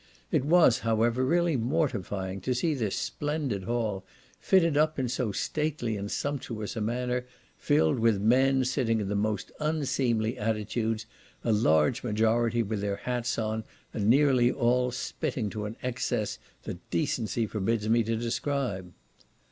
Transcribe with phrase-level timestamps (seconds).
[0.31, 4.03] It was, however, really mortifying to see this splendid hall,
[4.39, 9.15] fitted up in so stately and sumptuous a manner, filled with men, sitting in the
[9.15, 11.05] most unseemly attitudes,
[11.43, 16.89] a large majority with their hats on, and nearly all, spitting to an excess that
[16.89, 18.93] decency forbids me to describe.